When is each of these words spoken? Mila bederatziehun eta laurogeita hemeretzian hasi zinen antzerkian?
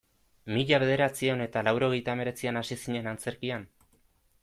Mila 0.55 0.79
bederatziehun 0.83 1.45
eta 1.45 1.63
laurogeita 1.69 2.17
hemeretzian 2.17 2.61
hasi 2.63 2.81
zinen 2.85 3.11
antzerkian? 3.15 3.73